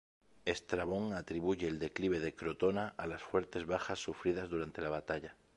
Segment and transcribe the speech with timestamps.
[0.45, 5.35] Estrabón atribuye el declive de Crotona a las fuertes bajas sufridas durante la batalla.